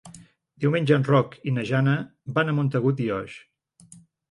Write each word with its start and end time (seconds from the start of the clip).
Diumenge 0.63 0.95
en 0.99 1.05
Roc 1.09 1.35
i 1.51 1.53
na 1.59 1.67
Jana 1.73 1.95
van 2.39 2.51
a 2.51 2.57
Montagut 2.63 3.07
i 3.07 3.13
Oix. 3.21 3.39